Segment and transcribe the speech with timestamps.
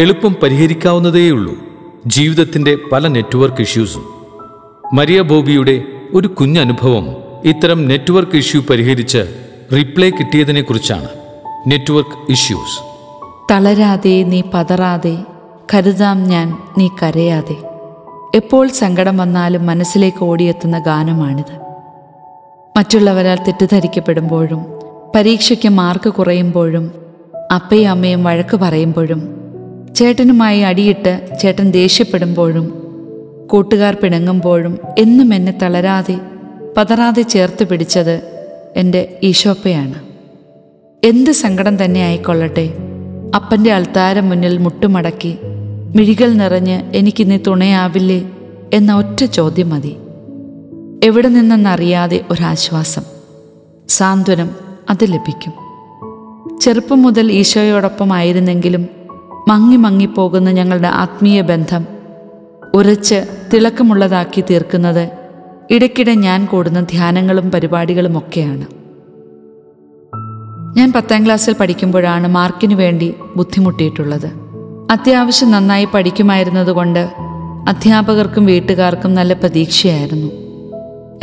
[0.00, 1.54] എളുപ്പം പരിഹരിക്കാവുന്നതേയുള്ളൂ.
[2.06, 4.04] ജീവിതത്തിന്റെ പല നെറ്റ്വർക്ക് ഇഷ്യൂസും.
[4.92, 5.82] മരിയ ബോബിയുടെ
[6.14, 9.18] ഒരു കുഞ്ഞനുഭവം ഇത്തരം നെറ്റ്വർക്ക് ഇഷ്യൂ പരിഹരിച്ച്
[9.72, 11.08] റിപ്ലൈ കിട്ടിയതിനെക്കുറിച്ചാണ്.
[11.66, 12.82] Network issues.
[13.50, 15.18] തളരാതെ നീ പതറാതെ
[15.74, 17.56] കരുതാം ഞാൻ നീ കരയാതെ.
[18.34, 21.60] എപ്പോൾ സങ്കടം വന്നാലും മനസ്സിലേക്ക് ഓടിയെത്തുന്ന ഗാനമാണിത്.
[22.76, 24.66] മറ്റുള്ളവരാൽ തെറ്റിദ്ധരിക്കപ്പെടുമ്പോഴും
[25.14, 26.92] പരീക്ഷയ്ക്ക് മാർക്ക് കുറയുമ്പോഴും
[27.54, 29.39] അപ്പയും അമ്മയും വഴക്ക് പറയുമ്പോഴും
[29.96, 32.82] ചേട്ടനുമായി അടിയിട്ട് ചേട്ടൻ ദേഷ്യപ്പെടുമ്പോഴും
[33.46, 36.20] കൂട്ടുകാർ പിണങ്ങുമ്പോഴും എന്നും എന്നെ തളരാതെ
[36.76, 38.22] പതറാതെ ചേർത്ത് പിടിച്ചത്
[38.76, 39.94] എന്റെ ഈശോപ്പയാണ്.
[41.04, 42.74] എന്ത് സങ്കടം തന്നെ ആയിക്കൊള്ളട്ടെ.
[43.34, 45.38] അപ്പന്റെ അൾത്താരം മുന്നിൽ മുട്ടുമടക്കി
[45.96, 48.30] മിഴികൾ നിറഞ്ഞ് എനിക്കിന്ന് തുണയാവില്ലേ
[48.72, 49.96] എന്ന ഒറ്റ ചോദ്യം മതി.
[51.04, 53.02] എവിടെ നിന്നെന്നറിയാതെ ഒരാശ്വാസം.
[53.88, 54.50] സാന്ത്വനം
[54.90, 55.52] അത് ലഭിക്കും.
[56.60, 58.99] ചെറുപ്പം മുതൽ ഈശോയോടൊപ്പമായിരുന്നെങ്കിലും
[59.48, 61.86] മങ്ങി മങ്ങിപ്പോകുന്ന ഞങ്ങളുടെ ആത്മീയ ബന്ധം
[62.74, 63.24] ഉറച്ച്
[63.54, 65.10] തിളക്കമുള്ളതാക്കി തീർക്കുന്നത്
[65.70, 68.66] ഇടയ്ക്കിടെ ഞാൻ കൂടുന്ന ധ്യാനങ്ങളും പരിപാടികളും ഒക്കെയാണ്.
[70.78, 74.32] ഞാൻ പത്താം ക്ലാസ്സിൽ പഠിക്കുമ്പോഴാണ് മാർക്കിനു വേണ്ടി ബുദ്ധിമുട്ടിയിട്ടുള്ളത്.
[74.90, 77.10] അത്യാവശ്യം നന്നായി പഠിക്കുമായിരുന്നതുകൊണ്ട്
[77.68, 80.28] അധ്യാപകർക്കും വീട്ടുകാർക്കും നല്ല പ്രതീക്ഷയായിരുന്നു.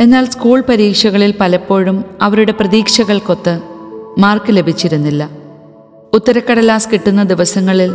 [0.00, 3.60] എന്നാൽ സ്കൂൾ പരീക്ഷകളിൽ പലപ്പോഴും അവരുടെ പ്രതീക്ഷകൾക്കൊത്ത്
[4.18, 5.37] മാർക്ക് ലഭിച്ചിരുന്നില്ല.
[6.14, 7.94] ഉത്തരക്കടലാസ് കിട്ടുന്ന ദിവസങ്ങളിൽ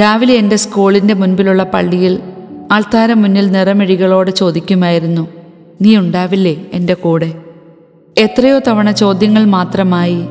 [0.00, 2.20] രാവിലെ എന്റെ സ്കൂളിന്റെ മുൻപിലുള്ള പള്ളിയിൽ
[2.72, 5.28] ആൾത്താര മുന്നിൽ നിറമിഴികളോട് ചോദിക്കുമായിരുന്നു
[5.82, 7.32] നീ ഉണ്ടാവില്ലേ എന്റെ കൂടെ?
[8.18, 10.26] എത്രയോ തവണ ചോദ്യങ്ങൾ മാത്രമായി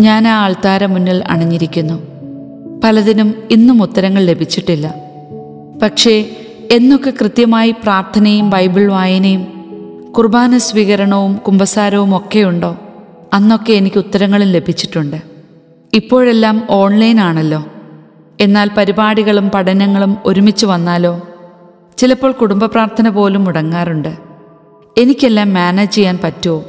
[0.00, 2.02] ഞാൻ ആ ആൾത്താര മുന്നിൽ അണഞ്ഞിരിക്കുന്നു.
[2.84, 4.94] പലതിനും ഇന്നും ഉത്തരങ്ങൾ ലഭിച്ചിട്ടില്ല.
[5.82, 6.36] പക്ഷേ
[6.70, 9.46] എന്നൊക്കെ കൃത്യമായി പ്രാർത്ഥനയും ബൈബിൾ വായനയും
[10.18, 12.76] കുർബാന സ്വീകരണവും കുമ്പസാരവും ഒക്കെയുണ്ടോ
[13.32, 15.33] അന്നൊക്കെ എനിക്ക് ഉത്തരങ്ങളും ലഭിച്ചിട്ടുണ്ട്.
[15.94, 17.64] ഇപ്പോഴെല്ലാം ഓൺലൈൻ ആണല്ലോ.
[18.40, 21.20] എന്നാൽ പരിപാടികളും പഠനങ്ങളും ഒരുമിച്ച് വന്നാലോ?
[21.96, 24.16] ചിലപ്പോൾ കുടുംബ പ്രാർത്ഥന പോലും മുടങ്ങാറുണ്ട്.
[24.98, 26.64] എനിക്കെല്ലാം മാനേജ് ചെയ്യാൻ പറ്റുമോ?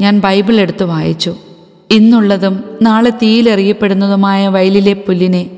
[0.00, 1.34] ഞാൻ ബൈബിൾ എടുത്ത് വായിച്ചു.
[1.90, 5.50] ഇന്നുള്ളതും നാളെ തീയിലെറിയപ്പെടുന്നതുമായ വയലിലെ പുല്ലിനെ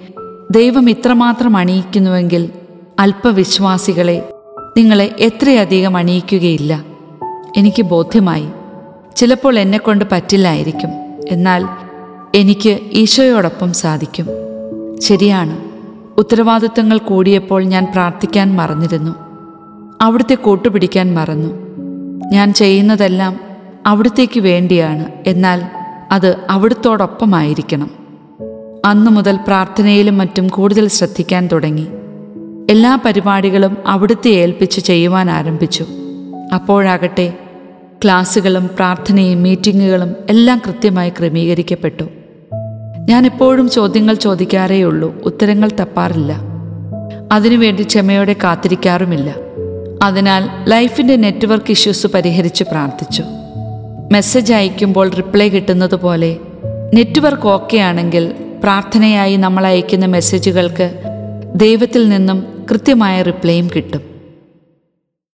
[0.50, 2.50] ദൈവം ഇത്രമാത്രം അണിയിക്കുന്നുവെങ്കിൽ
[2.98, 4.28] അല്പവിശ്വാസികളെ
[4.78, 6.84] നിങ്ങളെ എത്രയധികം അണിയിക്കുകയില്ല.
[7.56, 8.48] എനിക്ക് ബോധ്യമായി.
[9.16, 10.90] ചിലപ്പോൾ എന്നെക്കൊണ്ട് പറ്റില്ലായിരിക്കും.
[11.28, 11.89] എന്നാൽ
[12.34, 14.26] എനിക്ക് ഈശോയോടൊപ്പം സാധിക്കും.
[15.00, 15.58] ശരിയാണ്.
[16.18, 19.14] ഉത്തരവാദിത്തങ്ങൾ കൂടിയപ്പോൾ ഞാൻ പ്രാർത്ഥിക്കാൻ മറന്നിരുന്നു.
[20.00, 21.54] അവിടുത്തെ കൂട്ടുപിടിക്കാൻ മറന്നു.
[22.32, 23.40] ഞാൻ ചെയ്യുന്നതെല്ലാം
[23.86, 25.06] അവിടത്തേക്ക് വേണ്ടിയാണ്.
[25.26, 25.62] എന്നാൽ
[26.10, 27.90] അത് അവിടുത്തോടൊപ്പമായിരിക്കണം.
[28.84, 31.86] അന്നു മുതൽ പ്രാർത്ഥനയിലും മറ്റും കൂടുതൽ ശ്രദ്ധിക്കാൻ തുടങ്ങി.
[32.70, 35.84] എല്ലാ പരിപാടികളും അവിടുത്തെ ഏൽപ്പിച്ച് ചെയ്യുവാൻ ആരംഭിച്ചു.
[36.54, 37.38] അപ്പോഴാകട്ടെ
[38.04, 42.04] ക്ലാസ്സുകളും പ്രാർത്ഥനയും മീറ്റിങ്ങുകളും എല്ലാം കൃത്യമായി ക്രമീകരിക്കപ്പെട്ടു.
[43.10, 45.22] ഞാൻ എപ്പോഴും ചോദ്യങ്ങൾ ചോദിക്കാറേയുള്ളൂ.
[45.24, 46.36] ഉത്തരങ്ങൾ തപ്പാറില്ല.
[47.32, 49.34] അതിനുവേണ്ടി ക്ഷമയോടെ കാത്തിരിക്കാറുമില്ല.
[50.02, 53.24] അതിനാൽ ലൈഫിന്റെ നെറ്റ്വർക്ക് ഇഷ്യൂസ് പരിഹരിച്ച് പ്രാർത്ഥിച്ചു.
[54.12, 56.36] മെസ്സേജ് അയക്കുമ്പോൾ റിപ്ലൈ കിട്ടുന്നത് പോലെ
[56.94, 61.02] നെറ്റ്വർക്ക് ഓക്കെ ആണെങ്കിൽ പ്രാർത്ഥനയായി നമ്മൾ അയക്കുന്ന മെസ്സേജുകൾക്ക്
[61.54, 64.09] ദൈവത്തിൽ നിന്നും കൃത്യമായ റിപ്ലൈയും കിട്ടും.